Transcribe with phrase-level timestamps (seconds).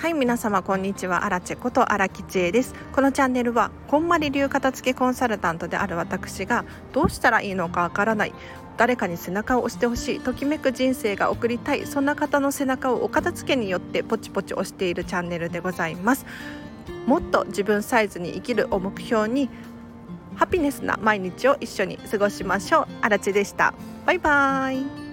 [0.00, 1.26] はい皆様こんにちは。
[1.26, 2.74] アラチェこと荒吉恵です。
[2.94, 8.32] このチャンネルはこんまり流片付けコンサルタントである私がどうしたらいいのかわからない
[8.78, 16.24] 誰かに背中を押してほしいときめく人生が送りたいそんな方の背中をお片付けによってポチポチ押しているチャンネルでございます。
[17.04, 19.50] もっと自分サイズに生きるを目標に
[20.34, 22.86] ハピネスな毎日を一緒に過ごしましょう。
[23.02, 23.74] 荒地でした。
[24.06, 25.09] バイバーイ。